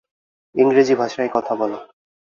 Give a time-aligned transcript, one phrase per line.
[0.55, 1.77] ইংরেজি ভাষায় কথা বলো।